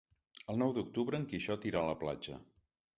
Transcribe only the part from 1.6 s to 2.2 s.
irà a la